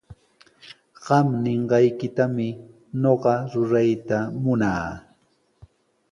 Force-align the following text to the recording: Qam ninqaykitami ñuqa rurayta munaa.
Qam 1.05 1.27
ninqaykitami 1.43 2.47
ñuqa 3.01 3.33
rurayta 3.51 4.17
munaa. 4.41 4.87